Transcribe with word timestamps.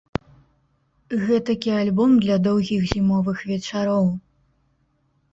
Гэтакі 1.25 1.71
альбом 1.81 2.11
для 2.23 2.37
доўгіх 2.47 2.81
зімовых 2.93 3.43
вечароў. 3.51 4.09